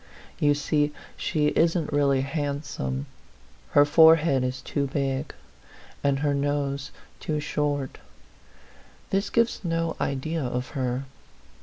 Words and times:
You 0.39 0.55
see 0.55 0.91
she 1.15 1.49
isn't 1.49 1.93
really 1.93 2.21
handsome; 2.21 3.05
her 3.73 3.85
forehead 3.85 4.43
is 4.43 4.63
too 4.63 4.87
big, 4.87 5.31
and 6.03 6.21
her 6.21 6.33
nose 6.33 6.89
too 7.19 7.39
short. 7.39 7.99
This 9.11 9.29
gives 9.29 9.63
no 9.63 9.95
idea 10.01 10.41
of 10.43 10.69
her. 10.69 11.03